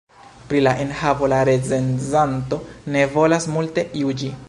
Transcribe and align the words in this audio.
Pri 0.51 0.61
la 0.67 0.71
enhavo 0.85 1.29
la 1.35 1.43
recenzanto 1.51 2.61
ne 2.97 3.07
volas 3.19 3.51
multe 3.59 3.89
juĝi. 4.05 4.37